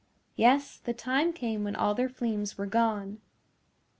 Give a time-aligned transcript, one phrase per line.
[0.35, 3.21] Yes, the time came when all their fleems were gone.